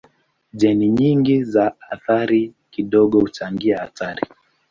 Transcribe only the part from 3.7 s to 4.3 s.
hatari.